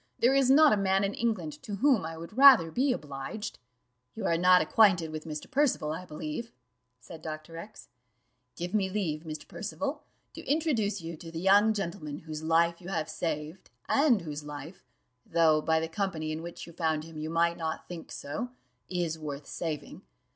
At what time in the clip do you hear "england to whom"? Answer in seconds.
1.13-2.05